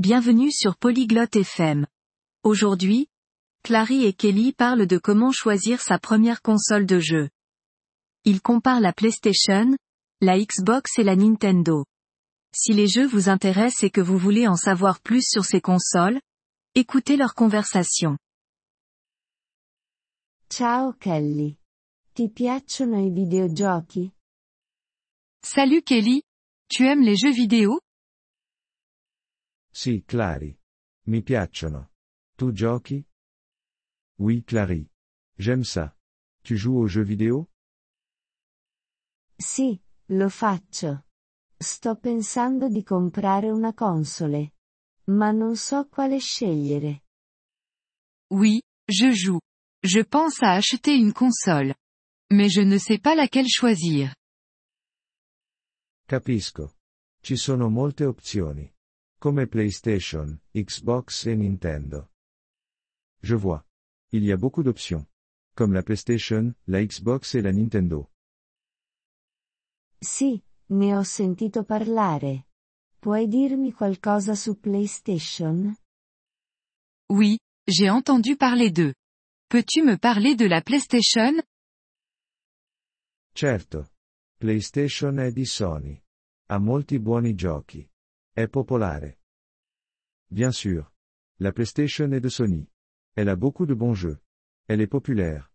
Bienvenue 0.00 0.50
sur 0.50 0.78
Polyglotte 0.78 1.36
FM. 1.36 1.86
Aujourd'hui, 2.42 3.08
Clary 3.62 4.06
et 4.06 4.14
Kelly 4.14 4.54
parlent 4.54 4.86
de 4.86 4.96
comment 4.96 5.30
choisir 5.30 5.82
sa 5.82 5.98
première 5.98 6.40
console 6.40 6.86
de 6.86 6.98
jeu. 6.98 7.28
Ils 8.24 8.40
comparent 8.40 8.80
la 8.80 8.94
PlayStation, 8.94 9.76
la 10.22 10.38
Xbox 10.38 10.98
et 10.98 11.02
la 11.02 11.16
Nintendo. 11.16 11.84
Si 12.56 12.72
les 12.72 12.88
jeux 12.88 13.06
vous 13.06 13.28
intéressent 13.28 13.84
et 13.84 13.90
que 13.90 14.00
vous 14.00 14.16
voulez 14.16 14.48
en 14.48 14.56
savoir 14.56 15.00
plus 15.00 15.22
sur 15.22 15.44
ces 15.44 15.60
consoles, 15.60 16.18
écoutez 16.74 17.18
leur 17.18 17.34
conversation. 17.34 18.16
Ciao 20.48 20.94
Kelly. 20.94 21.58
Ti 22.14 22.30
piacciono 22.30 22.96
i 23.04 23.10
videogiochi? 23.10 24.12
Salut 25.44 25.82
Kelly. 25.82 26.22
Tu 26.70 26.86
aimes 26.86 27.02
les 27.02 27.16
jeux 27.16 27.34
vidéo? 27.34 27.80
Sì, 29.70 30.02
Clary. 30.04 30.56
Mi 31.06 31.22
piacciono. 31.22 31.92
Tu 32.36 32.52
giochi? 32.52 33.04
Oui, 34.18 34.42
Clary. 34.44 34.90
J'aime 35.36 35.64
ça. 35.64 35.96
Tu 36.42 36.56
joues 36.56 36.78
aux 36.80 36.88
jeux 36.88 37.04
vidéo? 37.04 37.50
Sì, 39.36 39.80
lo 40.08 40.28
faccio. 40.28 41.06
Sto 41.56 41.96
pensando 41.96 42.68
di 42.68 42.82
comprare 42.82 43.50
una 43.50 43.72
console. 43.72 44.54
Ma 45.10 45.30
non 45.30 45.56
so 45.56 45.88
quale 45.88 46.18
scegliere. 46.18 47.04
Oui, 48.32 48.60
je 48.86 49.12
joue. 49.12 49.40
Je 49.82 50.04
pense 50.04 50.42
à 50.42 50.52
acheter 50.52 50.94
une 50.94 51.12
console. 51.12 51.74
Mais 52.30 52.48
je 52.50 52.62
ne 52.62 52.78
sais 52.78 53.00
pas 53.00 53.14
laquelle 53.14 53.48
choisir. 53.48 54.14
Capisco. 56.06 56.76
Ci 57.22 57.36
sono 57.36 57.68
molte 57.68 58.04
opzioni. 58.04 58.70
Come 59.22 59.46
PlayStation, 59.46 60.40
Xbox 60.54 61.26
et 61.26 61.36
Nintendo. 61.36 62.08
Je 63.22 63.34
vois. 63.34 63.66
Il 64.12 64.24
y 64.24 64.32
a 64.32 64.38
beaucoup 64.38 64.62
d'options. 64.62 65.06
Comme 65.54 65.74
la 65.74 65.82
PlayStation, 65.82 66.54
la 66.68 66.82
Xbox 66.82 67.34
et 67.34 67.42
la 67.42 67.52
Nintendo. 67.52 68.10
Sì, 69.98 70.42
ne 70.68 70.96
ho 70.96 71.02
sentito 71.02 71.64
parlare. 71.64 72.46
Puoi 72.98 73.28
dirmi 73.28 73.74
qualcosa 73.74 74.34
su 74.34 74.58
PlayStation? 74.58 75.76
Oui, 77.10 77.38
j'ai 77.66 77.90
entendu 77.90 78.36
parler 78.36 78.70
d'eux. 78.70 78.94
Peux-tu 79.50 79.82
me 79.82 79.98
parler 79.98 80.34
de 80.34 80.46
la 80.46 80.62
PlayStation? 80.62 81.42
Certo. 83.34 83.90
PlayStation 84.38 85.18
è 85.18 85.30
di 85.30 85.44
Sony. 85.44 86.02
Ha 86.46 86.58
molti 86.58 86.98
buoni 86.98 87.34
giochi. 87.34 87.86
È 88.32 88.48
popolare. 88.48 89.19
Bien 90.30 90.52
sûr. 90.52 90.92
La 91.38 91.52
PlayStation 91.52 92.12
est 92.12 92.20
de 92.20 92.28
Sony. 92.28 92.68
Elle 93.16 93.28
a 93.28 93.36
beaucoup 93.36 93.66
de 93.66 93.74
bons 93.74 93.94
jeux. 93.94 94.20
Elle 94.68 94.80
est 94.80 94.86
populaire. 94.86 95.50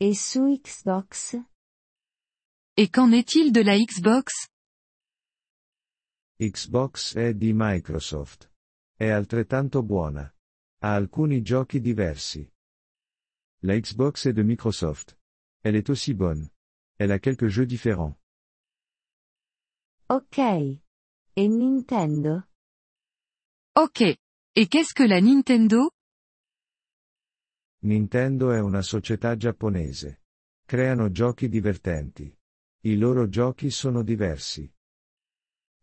E 0.00 0.14
su 0.14 0.58
Xbox? 0.58 1.36
Et 2.76 2.88
qu'en 2.88 3.12
est-il 3.12 3.52
de 3.52 3.60
la 3.60 3.76
Xbox? 3.76 4.48
Xbox 6.40 7.16
è 7.16 7.34
di 7.34 7.52
Microsoft. 7.52 8.50
È 8.96 9.08
altrettanto 9.08 9.82
buona. 9.82 10.32
Ha 10.80 10.94
alcuni 10.94 11.42
giochi 11.42 11.80
diversi. 11.80 12.48
La 13.62 13.78
Xbox 13.78 14.26
est 14.26 14.34
de 14.36 14.44
Microsoft. 14.44 15.18
Elle 15.62 15.76
est 15.76 15.90
aussi 15.90 16.14
bonne. 16.14 16.48
Elle 16.96 17.10
a 17.10 17.18
quelques 17.18 17.48
jeux 17.48 17.66
différents. 17.66 18.16
Ok. 20.08 20.38
E 20.38 21.48
Nintendo? 21.48 22.47
Ok. 23.78 24.00
Et 24.56 24.66
qu'est-ce 24.66 24.92
que 24.92 25.04
la 25.04 25.20
Nintendo? 25.20 25.92
Nintendo 27.84 28.50
è 28.50 28.58
una 28.58 28.82
società 28.82 29.36
giapponese. 29.36 30.22
Creano 30.66 31.12
giochi 31.12 31.48
divertenti. 31.48 32.36
I 32.86 32.96
loro 32.96 33.28
giochi 33.28 33.70
sono 33.70 34.02
diversi. 34.02 34.68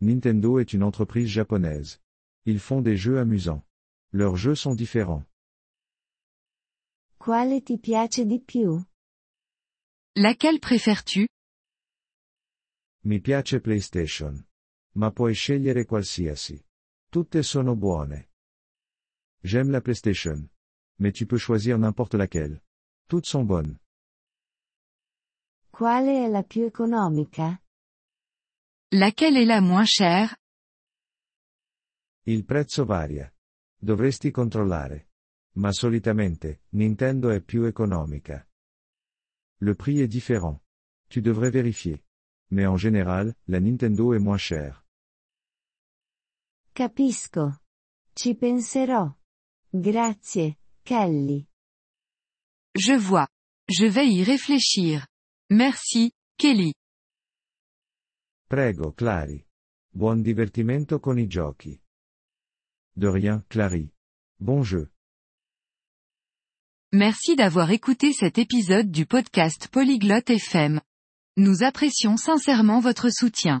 Nintendo 0.00 0.58
est 0.58 0.72
une 0.72 0.82
entreprise 0.82 1.28
japonaise. 1.28 2.00
Ils 2.46 2.58
font 2.58 2.82
des 2.82 2.96
jeux 2.96 3.20
amusants. 3.20 3.64
Leurs 4.10 4.36
jeux 4.36 4.56
sont 4.56 4.74
différents. 4.74 5.24
Quale 7.16 7.62
ti 7.62 7.78
piace 7.78 8.26
di 8.26 8.40
più? 8.40 8.84
Laquelle 10.16 10.58
préfères-tu? 10.58 11.28
Mi 13.04 13.20
piace 13.20 13.60
PlayStation. 13.60 14.44
Ma 14.96 15.12
puoi 15.12 15.34
scegliere 15.34 15.84
qualsiasi. 15.84 16.60
Tutte 17.14 17.44
sono 17.44 17.76
buone. 17.76 18.30
J'aime 19.40 19.70
la 19.70 19.80
PlayStation. 19.80 20.50
Mais 20.98 21.12
tu 21.12 21.26
peux 21.26 21.38
choisir 21.38 21.78
n'importe 21.78 22.16
laquelle. 22.16 22.60
Toutes 23.06 23.26
sont 23.26 23.46
bonnes. 23.46 23.78
Quale 25.70 26.24
è 26.24 26.28
la 26.28 26.42
più 26.42 26.64
economica? 26.64 27.62
Laquelle 28.90 29.36
est 29.36 29.46
la 29.46 29.60
moins 29.60 29.86
chère? 29.86 30.34
Il 32.24 32.44
prezzo 32.44 32.84
varia. 32.84 33.32
Dovresti 33.78 34.32
controllare. 34.32 35.10
Ma 35.52 35.70
solitamente, 35.70 36.64
Nintendo 36.70 37.30
è 37.30 37.40
più 37.40 37.62
economica. 37.62 38.44
Le 39.60 39.76
prix 39.76 40.00
est 40.00 40.10
différent. 40.10 40.60
Tu 41.06 41.20
devrais 41.20 41.52
vérifier. 41.52 42.04
Mais 42.50 42.66
en 42.66 42.76
général, 42.76 43.36
la 43.46 43.60
Nintendo 43.60 44.14
est 44.14 44.20
moins 44.20 44.36
chère. 44.36 44.83
Capisco. 46.74 47.60
Ci 48.14 48.34
penserò. 48.34 49.16
Grazie, 49.70 50.58
Kelly. 50.82 51.46
Je 52.74 52.98
vois. 52.98 53.28
Je 53.68 53.86
vais 53.86 54.08
y 54.08 54.24
réfléchir. 54.24 55.06
Merci, 55.50 56.10
Kelly. 56.36 56.74
Prego, 58.48 58.92
Clary. 58.92 59.46
Buon 59.92 60.20
divertimento 60.20 60.98
con 60.98 61.16
i 61.16 61.28
giochi. 61.28 61.80
De 62.92 63.08
rien, 63.08 63.44
Clary. 63.48 63.88
Bon 64.40 64.64
jeu. 64.64 64.90
Merci 66.92 67.36
d'avoir 67.36 67.70
écouté 67.70 68.12
cet 68.12 68.36
épisode 68.38 68.90
du 68.90 69.06
podcast 69.06 69.68
Polyglotte 69.68 70.30
FM. 70.30 70.80
Nous 71.36 71.62
apprécions 71.62 72.16
sincèrement 72.16 72.80
votre 72.80 73.10
soutien. 73.10 73.60